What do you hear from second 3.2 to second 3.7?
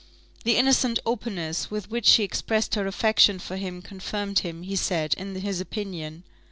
for